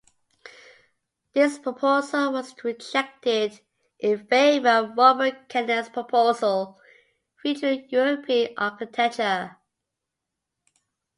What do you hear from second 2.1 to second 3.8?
was rejected